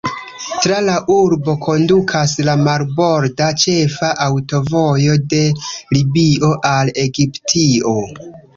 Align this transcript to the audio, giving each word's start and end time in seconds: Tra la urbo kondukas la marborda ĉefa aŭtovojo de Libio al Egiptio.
Tra 0.61 0.77
la 0.85 0.93
urbo 1.15 1.53
kondukas 1.65 2.33
la 2.47 2.55
marborda 2.69 3.51
ĉefa 3.65 4.11
aŭtovojo 4.25 5.21
de 5.37 5.45
Libio 5.95 6.53
al 6.75 6.93
Egiptio. 7.07 7.97